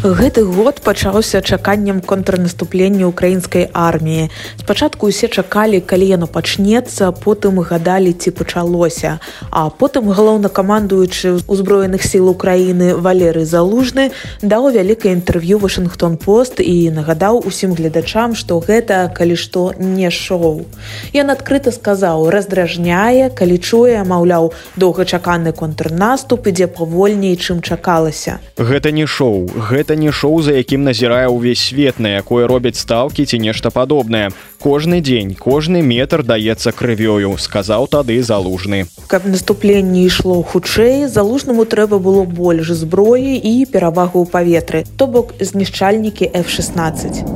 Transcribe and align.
Гэты 0.00 0.44
год 0.44 0.80
пачаўся 0.80 1.42
чаканнем 1.42 2.00
контрнаступлення 2.00 3.06
украінскай 3.06 3.68
арміі. 3.72 4.30
Спачатку 4.56 5.06
усе 5.06 5.28
чакалі, 5.28 5.80
калі 5.80 6.06
яно 6.08 6.26
пачнецца, 6.26 7.12
потым 7.12 7.60
гадалі 7.60 8.12
ці 8.16 8.30
пачалося. 8.30 9.20
А 9.50 9.68
потым 9.68 10.08
галоўнакамандуючы 10.08 11.44
ўзброеных 11.44 12.00
сіл 12.00 12.32
Украіны 12.32 12.96
Валеры 12.96 13.44
Залужны 13.44 14.16
даў 14.40 14.72
вялікае 14.72 15.12
інтэрв'ю 15.20 15.60
Вашынгтон 15.60 16.16
пост 16.16 16.64
і 16.64 16.88
нагадаў 16.96 17.44
усім 17.44 17.76
гледачам, 17.76 18.32
што 18.32 18.56
гэта 18.56 19.12
калі 19.12 19.36
што 19.36 19.76
не 19.76 20.08
шоу. 20.08 20.64
Ён 21.12 21.28
адкрыта 21.28 21.76
сказаў, 21.76 22.32
раздражняе, 22.32 23.28
калі 23.28 23.60
чуе, 23.60 24.00
маўляў, 24.00 24.56
доўгачаканы 24.80 25.52
контрнаступ 25.52 26.48
ідзе 26.48 26.72
павольней, 26.72 27.36
чым 27.36 27.60
чакалася. 27.60 28.40
Гэта 28.56 28.96
не 28.96 29.04
шоу, 29.04 29.44
гэта 29.44 29.89
гэта 29.90 29.98
не 29.98 30.12
шоу 30.14 30.38
за 30.38 30.54
якім 30.54 30.86
назірае 30.86 31.26
ўвесь 31.26 31.58
свет 31.58 31.98
на 31.98 32.22
якое 32.22 32.46
робяць 32.46 32.78
стаўкі 32.78 33.26
ці 33.26 33.42
нешта 33.42 33.74
падобнае. 33.74 34.30
Кожны 34.62 35.02
дзень 35.02 35.34
кожны 35.34 35.82
метр 35.82 36.22
даецца 36.22 36.70
крывёю 36.70 37.34
сказаў 37.42 37.90
тады 37.90 38.22
залужны. 38.22 38.86
Каб 39.10 39.26
наступленне 39.26 40.06
ішло 40.06 40.46
хутчэй 40.46 41.10
залужнаму 41.10 41.66
трэба 41.66 41.98
было 41.98 42.22
больш 42.22 42.70
зброі 42.70 43.34
і 43.34 43.66
перавагу 43.66 44.22
ў 44.22 44.30
паветры. 44.30 44.86
То 44.94 45.10
бок 45.10 45.34
знішчальнікі 45.42 46.30
f16 46.30 47.26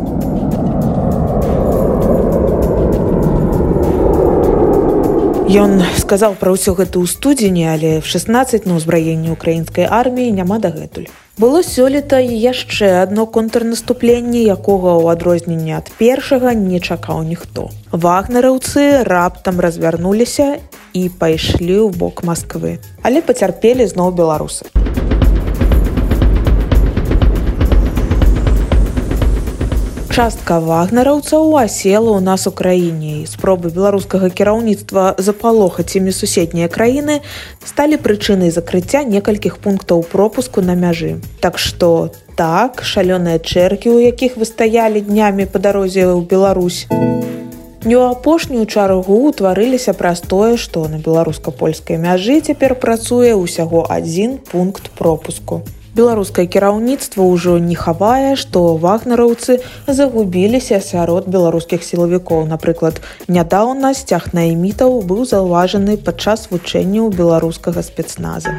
Ён 5.51 5.83
сказаў 5.99 6.39
пра 6.39 6.55
ўсё 6.55 6.79
гэта 6.79 7.03
ў 7.03 7.11
студзені, 7.11 7.67
але 7.67 7.91
в 7.99 8.07
16 8.07 8.63
на 8.63 8.79
ўзбраенні 8.79 9.35
украінскай 9.35 9.91
арміі 9.91 10.31
няма 10.31 10.63
дагэтуль. 10.63 11.11
Было 11.35 11.65
сёлета 11.67 12.21
і 12.23 12.31
яшчэ 12.31 13.03
адно 13.03 13.27
контрнаступленне, 13.27 14.47
якога 14.55 14.95
ў 15.03 15.19
адрозненне 15.19 15.75
ад 15.75 15.91
першага 15.99 16.55
не 16.55 16.79
чакаў 16.79 17.27
ніхто. 17.27 17.75
Вагнераўцы 17.91 19.03
раптам 19.03 19.59
развярнуліся 19.59 20.63
і 20.95 21.03
пайшлі 21.19 21.83
ў 21.83 21.91
бок 21.91 22.23
Масквы, 22.23 22.79
але 23.03 23.19
пацярпелі 23.19 23.83
зноў 23.83 24.15
беларусы. 24.15 24.84
Частка 30.15 30.61
вагнераўцаў 30.63 31.57
асела 31.59 32.15
ў 32.15 32.23
нас 32.23 32.47
у 32.47 32.53
краіне. 32.55 33.27
Спробы 33.27 33.73
беларускага 33.75 34.29
кіраўніцтва 34.31 35.19
запалохаць 35.19 35.99
імі 35.99 36.15
суседнія 36.15 36.71
краіны 36.71 37.17
сталі 37.67 37.99
прычынай 37.99 38.55
закрыцця 38.55 39.03
некалькіх 39.03 39.59
пунктаў 39.59 40.07
пропуску 40.07 40.63
на 40.63 40.79
мяжы. 40.79 41.19
Так 41.43 41.59
што 41.59 42.15
так 42.39 42.87
шалёныя 42.87 43.43
чэркі 43.43 43.91
у 43.91 43.99
якіх 43.99 44.39
вы 44.39 44.47
стаялі 44.47 45.03
днямі 45.03 45.51
па 45.51 45.59
дарозе 45.59 46.07
ў 46.07 46.23
Беларусь 46.23 46.87
не 47.83 47.99
ў 47.99 48.15
апошнюю 48.15 48.71
чаргу 48.71 49.19
ўтварыліся 49.29 49.99
праз 49.99 50.23
тое 50.23 50.55
што 50.55 50.87
на 50.87 51.03
беларуска-польскай 51.03 51.99
мяжы 51.99 52.39
цяпер 52.39 52.79
працуе 52.79 53.35
ўсяго 53.35 53.83
адзін 53.91 54.39
пункт 54.39 54.95
пропуску 54.95 55.67
беларускае 55.95 56.47
кіраўніцтва 56.57 57.27
ўжо 57.31 57.59
не 57.59 57.79
хавае 57.79 58.35
што 58.41 58.65
вагнераўцы 58.85 59.59
загубіліся 59.87 60.81
сярод 60.81 61.31
беларускіх 61.37 61.87
сілавікоў 61.87 62.47
напрыклад 62.51 63.01
нядаўна 63.29 63.95
сцяг 63.95 64.31
наймітаў 64.39 65.01
быў 65.11 65.25
заўважаны 65.35 65.97
падчас 65.97 66.49
вучэнняў 66.51 67.11
беларускага 67.15 67.83
спецназа. 67.83 68.55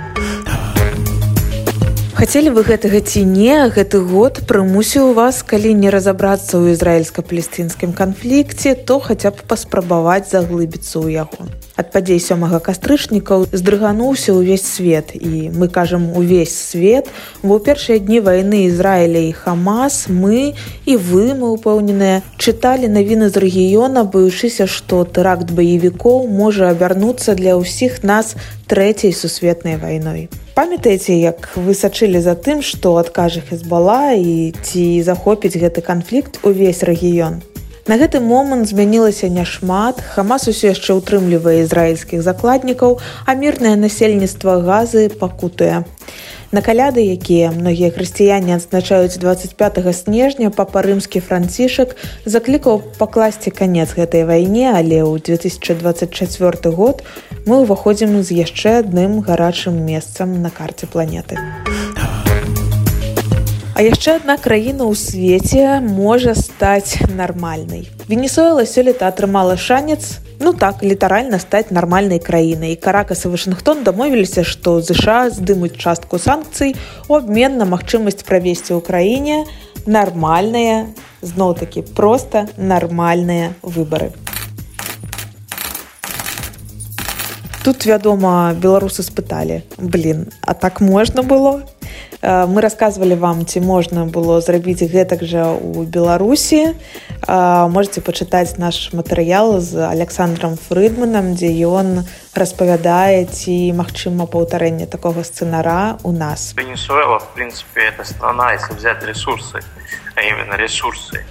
Хацелі 2.16 2.52
вы 2.56 2.62
гэтага 2.64 3.00
ці 3.04 3.22
не 3.28 3.56
гэты 3.76 4.00
год 4.00 4.40
прымусіў 4.48 5.12
вас 5.18 5.44
калі 5.44 5.76
не 5.76 5.92
разабрацца 5.92 6.56
ў 6.56 6.72
ізраільска-палестынскім 6.72 7.92
канфлікце 7.92 8.72
то 8.88 9.04
хаця 9.04 9.36
б 9.36 9.44
паспрабаваць 9.52 10.32
заглыбіцца 10.32 10.96
ў 11.04 11.20
яго 11.20 11.52
ад 11.76 11.92
падзей 11.92 12.20
сёмага 12.24 12.60
кастрычнікаў 12.64 13.48
здрыгануўся 13.52 14.32
ўвесь 14.36 14.64
свет. 14.64 15.12
І 15.12 15.52
мы 15.52 15.68
кажам 15.68 16.08
увесь 16.16 16.56
свет 16.56 17.12
ў 17.44 17.60
першыя 17.60 18.00
дні 18.00 18.24
вайны 18.24 18.66
ізраіля 18.72 19.28
і 19.28 19.32
хамас 19.36 20.08
мы 20.08 20.56
і 20.88 20.94
вы 20.96 21.36
мы 21.36 21.52
упэўненыя 21.60 22.24
чыталі 22.40 22.88
навіны 22.88 23.28
з 23.28 23.36
рэгіёна 23.44 24.08
баючыся 24.08 24.68
што 24.72 25.04
тэракт 25.04 25.52
баевікоў 25.52 26.32
можа 26.32 26.72
абярнуцца 26.72 27.36
для 27.36 27.60
ўсіх 27.60 28.04
нас 28.08 28.40
трэцяй 28.72 29.12
сусветнай 29.12 29.76
вайной. 29.76 30.32
Памятаеце 30.56 31.20
як 31.20 31.52
вы 31.60 31.76
сачылі 31.76 32.24
за 32.24 32.40
тым 32.40 32.64
што 32.64 32.96
адкажа 33.04 33.44
хезбала 33.44 34.16
і 34.16 34.56
ці 34.64 35.04
захопіць 35.04 35.60
гэты 35.60 35.84
канфлікт 35.84 36.40
увесь 36.48 36.88
рэгіён 36.88 37.44
На 37.86 38.00
гэты 38.02 38.18
момант 38.18 38.66
змянілася 38.66 39.30
няшмат. 39.30 40.02
Хамас 40.02 40.50
усё 40.50 40.74
яшчэ 40.74 40.98
ўтрымлівае 40.98 41.62
ізраільскіх 41.62 42.26
закладнікаў, 42.26 42.98
а 43.30 43.32
мірнае 43.38 43.78
насельніцтва 43.78 44.58
газы 44.66 45.14
пакутуе. 45.14 45.86
На 46.50 46.66
каляды, 46.66 47.06
якія 47.06 47.54
многія 47.54 47.94
хрысціяне 47.94 48.58
адзначаюць 48.58 49.22
25 49.22 49.86
снежня 49.94 50.50
папа 50.50 50.82
рымскі 50.82 51.22
францішак 51.22 51.94
заклікаў 52.26 52.82
пакласці 52.98 53.54
канец 53.54 53.94
гэтай 53.94 54.26
вайне, 54.26 54.74
але 54.74 55.06
ў 55.06 55.22
2024 55.22 56.74
год 56.74 57.06
мы 57.46 57.62
ўваходзім 57.62 58.18
з 58.26 58.42
яшчэ 58.42 58.82
адным 58.82 59.22
гарачым 59.22 59.78
месцам 59.78 60.42
на 60.42 60.50
карце 60.50 60.90
планеты. 60.90 61.38
А 63.76 63.84
яшчэ 63.84 64.24
адна 64.24 64.38
краіна 64.40 64.88
ў 64.88 64.96
свеце 64.96 65.84
можа 65.84 66.32
стаць 66.32 66.96
нармальнай. 67.12 67.92
Венесуэла 68.08 68.64
сёлета 68.64 69.12
атрымала 69.12 69.58
шанец, 69.60 70.24
ну 70.40 70.54
так 70.56 70.80
літаральна 70.80 71.44
стаць 71.44 71.76
нармальнай 71.76 72.24
краінай. 72.24 72.72
І 72.72 72.80
каракас 72.80 73.28
і 73.28 73.36
Вашынгтон 73.36 73.84
дамовіліся, 73.84 74.48
што 74.48 74.80
ЗША 74.80 75.28
здымуць 75.36 75.76
частку 75.76 76.16
санкцый 76.16 76.80
у 77.12 77.20
абмен 77.20 77.60
на 77.60 77.68
магчымасць 77.68 78.24
правесці 78.24 78.80
ў 78.80 78.80
краіне 78.80 79.44
нармальныя, 79.84 80.88
зноў-такі 81.20 81.84
проста 82.00 82.48
нармальныя 82.56 83.60
выбары. 83.60 84.16
Тут, 87.60 87.84
вядома, 87.84 88.56
беларусы 88.56 89.04
спыталі: 89.04 89.68
блин, 89.76 90.32
а 90.48 90.56
так 90.56 90.80
можна 90.80 91.28
было 91.28 91.68
мы 92.26 92.62
рассказывалі 92.62 93.16
вам 93.16 93.46
ці 93.46 93.62
можна 93.62 94.06
было 94.10 94.42
зрабіць 94.42 94.82
гэтак 94.82 95.22
жа 95.22 95.54
у 95.54 95.84
беларусі. 95.86 96.74
Э, 97.28 97.68
можете 97.70 98.02
пачытаць 98.02 98.58
наш 98.58 98.94
матэрыял 98.94 99.62
з 99.62 99.86
александром 99.86 100.58
фрыдманам 100.58 101.38
дзе 101.38 101.54
ён 101.70 102.02
распавядае 102.34 103.30
ці 103.30 103.74
магчыма 103.78 104.26
паўтарэнне 104.26 104.88
такого 104.90 105.22
сцэнара 105.22 105.98
у 106.04 106.12
нас. 106.12 106.54
Венесуэла 106.58 107.20
в 107.20 107.30
принципе 107.38 107.94
это 107.94 108.04
страна 108.04 108.54
если 108.54 108.74
взять 108.74 109.04
ресурсы 109.06 109.62
а 110.16 110.22
именно 110.22 110.56
ресурсы 110.56 111.24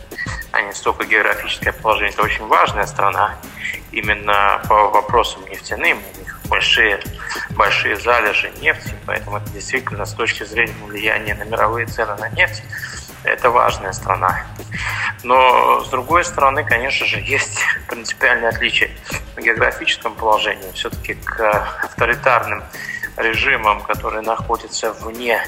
а 0.53 0.63
не 0.63 0.73
столько 0.73 1.05
географическое 1.05 1.73
положение. 1.73 2.13
Это 2.15 2.23
очень 2.23 2.47
важная 2.47 2.87
страна. 2.87 3.35
Именно 3.91 4.63
по 4.69 4.89
вопросам 4.89 5.43
нефтяным 5.51 5.99
большие, 6.49 7.01
большие 7.51 7.97
залежи 7.97 8.51
нефти, 8.61 8.95
поэтому 9.07 9.39
это 9.39 9.51
действительно 9.51 10.05
с 10.05 10.15
точки 10.15 10.45
зрения 10.45 10.75
влияния 10.85 11.35
на 11.35 11.45
мировые 11.45 11.87
цены 11.87 12.15
на 12.17 12.29
нефть, 12.31 12.63
это 13.25 13.51
важная 13.51 13.93
страна. 13.93 14.47
Но, 15.23 15.81
с 15.83 15.89
другой 15.89 16.25
стороны, 16.25 16.65
конечно 16.65 17.07
же, 17.07 17.19
есть 17.21 17.59
принципиальные 17.89 18.51
отличия 18.51 18.91
в 19.37 19.41
географическом 19.41 20.15
положении. 20.15 20.71
Все-таки 20.73 21.15
к 21.15 21.41
авторитарным 21.83 22.63
режимам, 23.17 23.83
которые 23.83 24.23
находятся 24.23 24.93
вне 24.93 25.43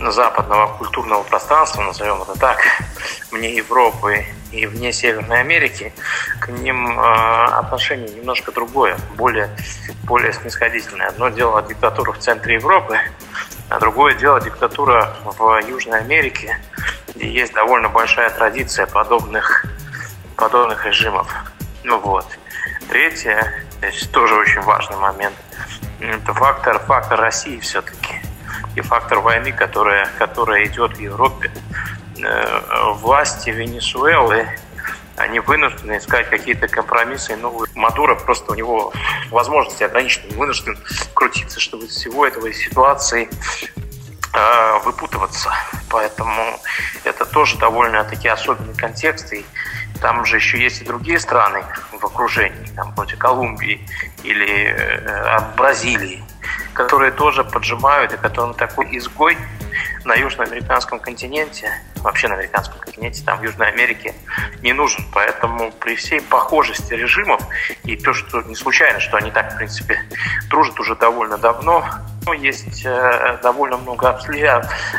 западного 0.00 0.76
культурного 0.78 1.22
пространства, 1.22 1.82
назовем 1.82 2.22
это 2.22 2.38
так, 2.38 2.58
вне 3.30 3.54
Европы 3.54 4.26
и 4.52 4.66
вне 4.66 4.92
Северной 4.92 5.40
Америки, 5.40 5.92
к 6.40 6.48
ним 6.48 6.98
э, 6.98 7.44
отношение 7.44 8.08
немножко 8.08 8.52
другое, 8.52 8.96
более, 9.16 9.50
более 10.04 10.32
снисходительное. 10.32 11.08
Одно 11.08 11.30
дело 11.30 11.62
диктатура 11.62 12.12
в 12.12 12.18
центре 12.18 12.54
Европы, 12.54 12.98
а 13.68 13.78
другое 13.80 14.14
дело 14.14 14.40
диктатура 14.40 15.16
в 15.24 15.60
Южной 15.66 16.00
Америке, 16.00 16.58
где 17.14 17.28
есть 17.28 17.54
довольно 17.54 17.88
большая 17.88 18.30
традиция 18.30 18.86
подобных, 18.86 19.64
подобных 20.36 20.84
режимов. 20.84 21.32
Ну 21.82 21.98
вот. 21.98 22.26
Третье, 22.88 23.64
тоже 24.12 24.34
очень 24.34 24.60
важный 24.60 24.98
момент, 24.98 25.34
это 26.00 26.34
фактор, 26.34 26.78
фактор 26.80 27.20
России 27.20 27.58
все-таки 27.60 28.20
и 28.74 28.80
фактор 28.80 29.20
войны, 29.20 29.52
которая, 29.52 30.08
которая 30.18 30.64
идет 30.66 30.96
в 30.96 31.00
Европе. 31.00 31.50
Э, 32.24 32.92
власти 32.94 33.50
Венесуэлы 33.50 34.48
они 35.16 35.40
вынуждены 35.40 35.98
искать 35.98 36.28
какие-то 36.30 36.68
компромиссы. 36.68 37.36
Ну, 37.36 37.64
Мадуро 37.74 38.14
просто 38.14 38.52
у 38.52 38.54
него 38.54 38.92
возможности 39.30 39.82
ограничены, 39.82 40.36
вынужден 40.36 40.78
крутиться, 41.14 41.60
чтобы 41.60 41.84
из 41.84 41.92
всего 41.92 42.26
этого 42.26 42.52
ситуации 42.52 43.28
э, 44.34 44.78
выпутываться. 44.84 45.52
Поэтому 45.90 46.58
это 47.04 47.24
тоже 47.26 47.58
довольно-таки 47.58 48.28
особенный 48.28 48.74
контекст. 48.74 49.32
И 49.32 49.44
там 50.00 50.24
же 50.24 50.36
еще 50.36 50.60
есть 50.60 50.82
и 50.82 50.84
другие 50.84 51.20
страны 51.20 51.64
в 51.92 52.04
окружении, 52.04 52.66
там 52.74 52.92
вроде 52.94 53.16
Колумбии 53.16 53.86
или 54.24 54.74
э, 54.76 55.40
Бразилии, 55.56 56.24
которые 56.72 57.12
тоже 57.12 57.44
поджимают, 57.44 58.12
и 58.12 58.16
которым 58.16 58.54
такой 58.54 58.96
изгой 58.96 59.36
на 60.04 60.14
южноамериканском 60.14 61.00
континенте, 61.00 61.70
вообще 61.96 62.28
на 62.28 62.34
американском 62.34 62.78
континенте, 62.80 63.22
там 63.24 63.38
в 63.38 63.42
Южной 63.42 63.68
Америке, 63.68 64.14
не 64.62 64.72
нужен. 64.72 65.04
Поэтому 65.12 65.72
при 65.72 65.96
всей 65.96 66.20
похожести 66.20 66.94
режимов, 66.94 67.40
и 67.84 67.96
то, 67.96 68.12
что 68.12 68.42
не 68.42 68.54
случайно, 68.54 69.00
что 69.00 69.16
они 69.16 69.30
так, 69.30 69.54
в 69.54 69.56
принципе, 69.56 70.00
дружат 70.48 70.78
уже 70.80 70.96
довольно 70.96 71.38
давно, 71.38 71.84
ну, 72.24 72.32
есть 72.32 72.84
э, 72.84 73.38
довольно 73.42 73.76
много 73.78 74.10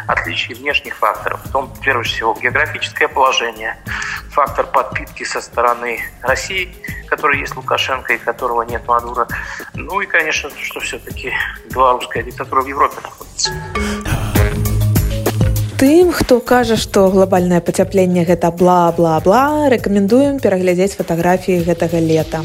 отличий 0.07 0.55
внешних 0.55 0.95
факторов, 0.95 1.39
в 1.45 1.51
том, 1.51 1.73
прежде 1.81 2.03
всего, 2.03 2.33
географическое 2.33 3.07
положение, 3.07 3.77
фактор 4.31 4.65
подпитки 4.65 5.23
со 5.23 5.39
стороны 5.39 6.01
России, 6.21 6.75
который 7.07 7.39
есть 7.39 7.55
Лукашенко 7.55 8.13
и 8.13 8.17
которого 8.17 8.63
нет 8.63 8.85
Мадура, 8.87 9.27
ну 9.73 10.01
и, 10.01 10.05
конечно, 10.05 10.49
что 10.61 10.79
все-таки 10.79 11.33
белорусская 11.73 12.23
диктатура 12.23 12.61
в 12.61 12.67
Европе 12.67 12.97
находится. 13.01 13.51
Тым, 15.83 16.13
хто 16.15 16.39
кажа, 16.39 16.77
што 16.79 17.09
глобальнае 17.11 17.59
пацяпленне 17.59 18.21
гэта 18.23 18.53
бла-бла-бла, 18.55 19.67
рэкамендуем 19.67 20.37
пераглядзець 20.39 20.95
фатаграфіі 20.95 21.65
гэтага 21.65 21.99
лета. 21.99 22.39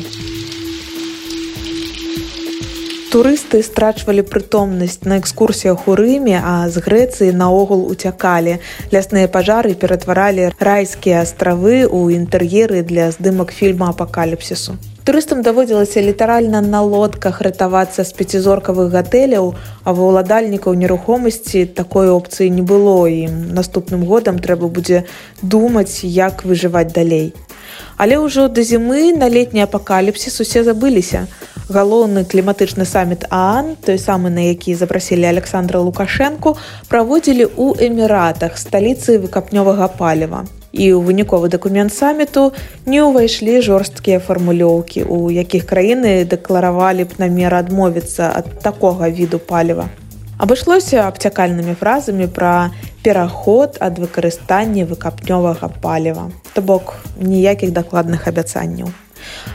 Турысты 3.14 3.62
страчвалі 3.62 4.26
прытомнасць 4.26 5.06
на 5.06 5.23
экскурсіях 5.23 5.87
у 5.87 5.94
рыме, 5.94 6.43
а 6.43 6.67
з 6.67 6.82
Грэцыі 6.82 7.31
наогул 7.31 7.87
уцякалі. 7.87 8.58
Лясныя 8.90 9.31
пажары 9.31 9.79
ператваралі 9.79 10.50
райскія 10.58 11.23
астравы 11.23 11.87
ў 11.87 12.19
інтэр'еры 12.19 12.82
для 12.82 13.12
здымак 13.14 13.55
фільма 13.55 13.94
апакаліпсісу. 13.94 14.75
Турыстам 15.09 15.41
даводзілася 15.41 16.03
літаральна 16.05 16.61
на 16.61 16.83
лодках 16.85 17.41
ратавацца 17.41 18.05
з 18.05 18.13
пяцізоркавых 18.13 18.91
гатэляў, 18.93 19.47
а 19.81 19.95
ва 19.97 20.09
ўладальнікаў 20.13 20.77
нерухомасці 20.77 21.65
такой 21.79 22.13
опцыі 22.13 22.53
не 22.53 22.61
было 22.61 23.09
ім. 23.09 23.39
Наступным 23.57 24.05
годам 24.05 24.37
трэба 24.37 24.69
будзе 24.69 25.09
думаць, 25.41 26.05
як 26.05 26.45
выжываць 26.45 26.93
далей. 26.93 27.33
Але 27.97 28.21
ўжо 28.21 28.53
да 28.53 28.61
зімы 28.61 29.17
на 29.17 29.33
летні 29.33 29.65
апакаліпсіс 29.65 30.45
усе 30.45 30.61
забыліся 30.69 31.25
галоўны 31.73 32.29
кліматычны 32.29 32.85
саміт 32.85 33.25
аан 33.33 33.81
той 33.81 33.97
самы 33.97 34.29
на 34.29 34.45
які 34.53 34.77
запрасілі 34.77 35.25
александра 35.33 35.81
лукашэнку 35.81 36.57
праводзілі 36.93 37.49
ў 37.49 37.81
эміратах 37.89 38.61
сталіцы 38.61 39.17
выкапнёвага 39.25 39.89
паліва 39.97 40.45
і 40.73 40.85
ў 40.93 41.00
выніковы 41.00 41.49
дакумент 41.49 41.94
саміту 41.94 42.53
не 42.87 43.00
ўвайшлі 43.03 43.61
жорсткія 43.65 44.20
фармулёўкі 44.20 45.09
у 45.09 45.31
якіх 45.32 45.65
краіны 45.65 46.25
дэкларавалі 46.29 47.09
б 47.09 47.17
намер 47.23 47.55
адмовіцца 47.55 48.29
ад 48.35 48.61
такога 48.62 49.09
віду 49.09 49.38
паліва. 49.38 49.88
Абышлося 50.38 51.09
абцякальнымі 51.09 51.75
фразамі 51.75 52.29
пра 52.31 52.70
пераход 53.03 53.81
ад 53.82 53.99
выкарыстання 53.99 54.87
выкапнёвага 54.87 55.73
паліва. 55.82 56.31
То 56.55 56.62
бок 56.62 56.94
ніякіх 57.19 57.75
дакладных 57.75 58.29
абяцанняў. 58.31 58.94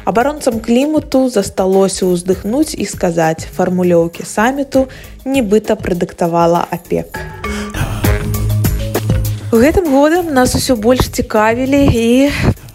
Абаронцам 0.04 0.60
клімату 0.60 1.30
засталося 1.30 2.10
ўздыхнуць 2.12 2.76
і 2.76 2.86
сказаць 2.86 3.48
фармулёўкі 3.48 4.28
саміту 4.28 4.88
нібыта 5.24 5.80
прадыктавала 5.80 6.68
апек. 6.68 7.43
Гэтым 9.54 9.86
годам 9.94 10.34
нас 10.34 10.56
усё 10.58 10.74
больш 10.74 11.14
цікавілі 11.14 11.86
і 11.94 12.32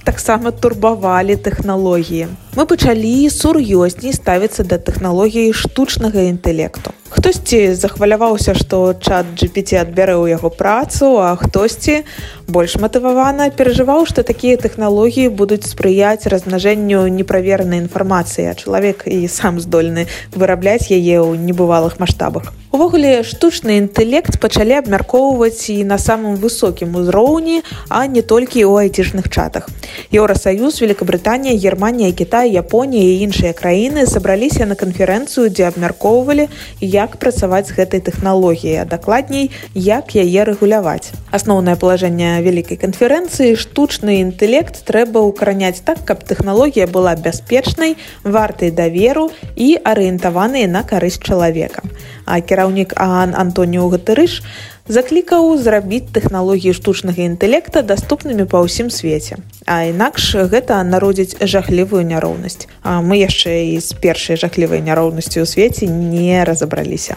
таксама 0.07 0.55
турбавалі 0.55 1.35
тэхналогіі. 1.35 2.29
Мы 2.55 2.67
пачалі 2.71 3.27
сур'ёзней 3.35 4.15
ставіцца 4.15 4.63
да 4.63 4.79
тэхналогіі 4.79 5.51
штучнага 5.59 6.31
інтэлекту. 6.31 6.95
Хтосьці 7.11 7.75
захваляваўся, 7.75 8.55
што 8.55 8.95
чат 8.95 9.27
GPT 9.35 9.75
адбярэ 9.75 10.15
ў 10.23 10.39
яго 10.39 10.55
працу, 10.55 11.19
а 11.19 11.35
хтосьці 11.35 12.07
больш 12.47 12.79
матывавана 12.79 13.51
перажываў, 13.51 14.07
што 14.07 14.23
такія 14.23 14.55
тэхналогіі 14.55 15.35
будуць 15.35 15.67
спрыяць 15.67 16.31
размнажэнню 16.31 17.11
неправеранай 17.11 17.83
інфармацыі, 17.83 18.47
а 18.47 18.55
чалавек 18.55 19.03
і 19.11 19.27
сам 19.27 19.59
здольны 19.59 20.07
вырабляць 20.31 20.95
яе 20.95 21.19
ў 21.27 21.35
небывалых 21.43 21.99
маштабах. 21.99 22.55
Увогуле 22.69 23.25
штучны 23.25 23.79
інтэлект 23.81 24.37
пачалі 24.45 24.77
абмяркоўваць 24.77 25.73
і 25.73 25.89
на 25.89 25.97
самым 25.97 26.37
высокім 26.37 27.01
узроўні, 27.01 27.63
а 27.89 28.05
не 28.05 28.21
толькі 28.21 28.61
ў 28.69 28.85
айцішных 28.85 29.33
чатах. 29.33 29.73
Еўросаюз, 30.13 30.77
Великабрытанія, 30.85 31.57
Германія, 31.57 32.13
Кітай, 32.13 32.53
Японія 32.53 33.09
і 33.09 33.25
іншыя 33.25 33.57
краіны 33.57 34.05
сабраліся 34.05 34.69
на 34.69 34.77
канферэнцыю, 34.77 35.49
дзе 35.49 35.73
абмяркоўвалі, 35.73 36.53
як 36.85 37.17
працаваць 37.17 37.73
з 37.73 37.77
гэтай 37.81 38.05
тэхналогіяй, 38.05 38.85
а 38.85 38.85
дакладней, 38.85 39.49
як 39.73 40.13
яе 40.13 40.45
рэгуляваць. 40.45 41.17
Асноўнае 41.33 41.81
палажэнне 41.81 42.45
вялікай 42.45 42.77
канферэнцыі 42.77 43.57
штучны 43.57 44.21
інтэлект 44.21 44.85
трэба 44.85 45.25
ўкараняць 45.25 45.81
так, 45.81 46.05
каб 46.05 46.21
тэхналогія 46.21 46.85
была 46.85 47.17
бяспечнай, 47.17 47.97
вартай 48.29 48.69
даверу 48.69 49.33
і 49.57 49.81
арыентаванай 49.81 50.69
на 50.69 50.85
карысць 50.85 51.25
чалавека. 51.25 51.81
А 52.29 52.41
кіраўнік 52.45 52.93
Аан 53.01 53.33
Антоніо 53.33 53.89
Гатырыш 53.89 54.45
заклікаў 54.89 55.57
зрабіць 55.57 56.13
тэхналогіі 56.13 56.77
штучнага 56.77 57.25
інтэлекта 57.25 57.81
даступнымі 57.81 58.45
па 58.45 58.61
ўсім 58.61 58.93
свеце. 58.93 59.41
А 59.65 59.89
інакш 59.89 60.37
гэта 60.53 60.85
народзіць 60.85 61.41
жахлівую 61.41 62.05
няроўнасць. 62.05 62.69
А 62.85 63.01
мы 63.01 63.25
яшчэ 63.25 63.73
і 63.73 63.81
з 63.81 63.97
першай 63.97 64.37
жахлівай 64.37 64.85
няроўнасці 64.85 65.41
ў 65.41 65.47
свеце 65.49 65.89
не 65.89 66.45
разабраліся. 66.45 67.17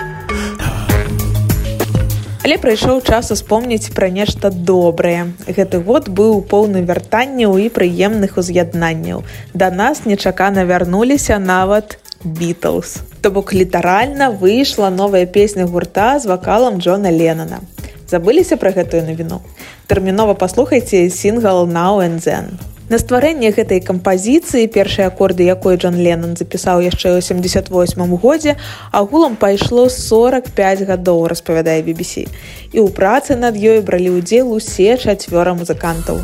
Але 2.42 2.58
прайшоў 2.58 3.04
час 3.06 3.36
успомніць 3.36 3.94
пра 3.94 4.08
нешта 4.10 4.50
добрае. 4.50 5.36
Гэты 5.46 5.84
год 5.84 6.10
быў 6.10 6.42
поўны 6.42 6.82
вяртанняў 6.88 7.60
і 7.60 7.68
прыемных 7.70 8.40
уз'яднанняў. 8.42 9.28
Да 9.54 9.70
нас 9.70 10.08
нечакана 10.08 10.66
вярнуліся 10.66 11.38
нават 11.38 12.00
Бітлз. 12.24 13.11
То 13.22 13.30
бок 13.30 13.54
літаральна 13.54 14.32
выйшла 14.32 14.90
новая 14.90 15.28
песня 15.28 15.66
гурта 15.66 16.20
з 16.20 16.26
вакалам 16.26 16.82
Джона 16.82 17.12
Леннона. 17.12 17.62
Забыліся 18.10 18.58
пра 18.58 18.74
гэтую 18.74 19.06
навіну. 19.06 19.46
Тэрмінова 19.86 20.34
паслухайце 20.34 21.06
сінгл 21.14 21.70
Науэнзен. 21.70 22.58
На 22.90 22.98
стварэнне 22.98 23.54
гэтай 23.54 23.78
кампазіцыі 23.86 24.66
першыя 24.74 25.14
акорды, 25.14 25.46
якой 25.46 25.78
Джон 25.78 26.02
Леннон 26.02 26.34
запісаў 26.34 26.82
яшчэ 26.82 27.14
ў 27.14 27.22
78 27.22 27.70
годзе, 28.18 28.58
агулам 28.90 29.38
пайшло 29.38 29.86
45 29.86 30.82
гадоў, 30.90 31.30
распавядае 31.30 31.86
BBC. 31.86 32.26
І 32.74 32.82
ў 32.82 32.90
працы 32.90 33.38
над 33.38 33.54
ёй 33.54 33.86
бралі 33.86 34.18
ўдзел 34.18 34.50
усе 34.50 34.98
чацвёра 34.98 35.54
музыкантаў. 35.54 36.18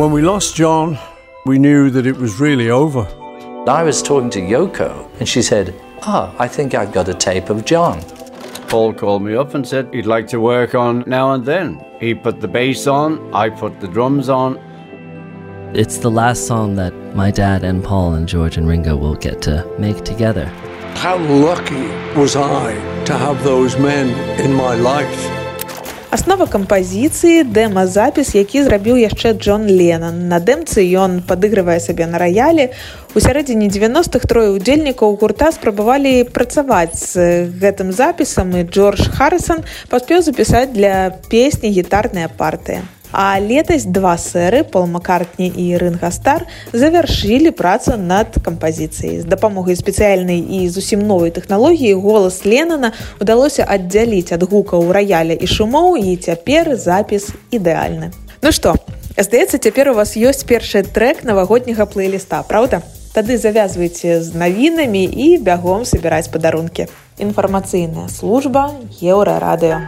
When 0.00 0.16
we 0.16 0.24
lost 0.24 0.56
John, 0.56 0.96
we 1.44 1.60
knew 1.60 1.92
that 1.92 2.08
it 2.08 2.16
was 2.16 2.40
really 2.40 2.72
over. 2.72 3.04
I 3.68 3.84
was 3.84 4.00
talking 4.00 4.32
to 4.32 4.40
Yoko 4.40 5.06
and 5.20 5.28
she 5.28 5.42
said, 5.44 5.76
Ah, 6.02 6.34
I 6.38 6.48
think 6.48 6.74
I've 6.74 6.92
got 6.92 7.08
a 7.08 7.14
tape 7.14 7.50
of 7.50 7.64
John. 7.64 8.00
Paul 8.68 8.94
called 8.94 9.22
me 9.22 9.34
up 9.34 9.54
and 9.54 9.66
said 9.66 9.92
he'd 9.92 10.06
like 10.06 10.26
to 10.28 10.40
work 10.40 10.74
on 10.74 11.04
now 11.06 11.32
and 11.32 11.44
then. 11.44 11.84
He 12.00 12.14
put 12.14 12.40
the 12.40 12.48
bass 12.48 12.86
on, 12.86 13.34
I 13.34 13.50
put 13.50 13.80
the 13.80 13.88
drums 13.88 14.28
on. 14.28 14.56
It's 15.74 15.98
the 15.98 16.10
last 16.10 16.46
song 16.46 16.76
that 16.76 16.94
my 17.14 17.30
dad 17.30 17.64
and 17.64 17.84
Paul 17.84 18.14
and 18.14 18.26
George 18.26 18.56
and 18.56 18.66
Ringo 18.66 18.96
will 18.96 19.14
get 19.14 19.42
to 19.42 19.68
make 19.78 20.04
together. 20.04 20.46
How 20.96 21.18
lucky 21.18 21.88
was 22.18 22.34
I 22.34 22.74
to 23.04 23.16
have 23.16 23.42
those 23.44 23.76
men 23.78 24.08
in 24.40 24.54
my 24.54 24.74
life? 24.74 25.39
Аснова 26.10 26.50
кампазіцыі 26.50 27.44
дэма-запіс, 27.54 28.34
які 28.34 28.64
зрабіў 28.66 28.98
яшчэ 28.98 29.30
Джон 29.38 29.70
Ленан. 29.70 30.26
На 30.26 30.42
дэмцы 30.42 30.82
ён 30.82 31.22
падыгрывае 31.22 31.78
сабе 31.78 32.10
на 32.10 32.18
раялі. 32.18 32.74
У 33.14 33.22
сярэдзіне 33.22 33.70
90-х 33.70 34.26
трое 34.26 34.50
удзельнікаў 34.50 35.14
гурта 35.22 35.54
спрабавалі 35.54 36.26
працаваць 36.34 36.98
з 36.98 37.46
гэтым 37.62 37.94
запісам 37.94 38.50
і 38.58 38.66
Джордж 38.66 39.06
Харрисон 39.06 39.62
паспеў 39.86 40.26
запісаць 40.26 40.74
для 40.74 41.14
песні 41.30 41.70
гітарная 41.70 42.26
партыя. 42.26 42.82
А 43.12 43.38
летась 43.40 43.84
два 43.84 44.14
сэры 44.14 44.62
пол 44.62 44.86
маккартні 44.86 45.50
і 45.50 45.66
рынгастар 45.82 46.46
завяршылі 46.72 47.50
працу 47.50 47.98
над 47.98 48.38
кампазіцыяй. 48.38 49.20
З 49.20 49.26
дапамогай 49.26 49.74
спецыяльнай 49.74 50.38
і 50.38 50.68
зусім 50.70 51.02
новай 51.02 51.34
тэхналогіі 51.34 51.98
голас 51.98 52.44
ленана 52.46 52.92
удалося 53.18 53.66
аддзяліць 53.66 54.30
ад 54.30 54.46
гукаў 54.46 54.92
раяля 54.94 55.34
і 55.34 55.46
шумоў 55.46 55.98
і 55.98 56.14
цяпер 56.16 56.76
запіс 56.78 57.34
ідэальны. 57.50 58.14
Ну 58.42 58.54
што 58.54 58.78
здаецца 59.18 59.58
цяпер 59.58 59.90
у 59.90 59.98
вас 59.98 60.14
ёсць 60.14 60.46
першы 60.46 60.86
трек 60.86 61.24
навагодняга 61.24 61.86
плейліста 61.90 62.46
Праўда? 62.46 62.82
Тады 63.10 63.38
завязвайце 63.42 64.22
з 64.22 64.38
навінамі 64.38 65.02
і 65.02 65.42
бягом 65.42 65.82
сабіраць 65.84 66.30
падарункі. 66.30 66.86
Інфармацыйная 67.18 68.06
служба 68.06 68.70
еўра 69.02 69.42
радыё 69.42 69.82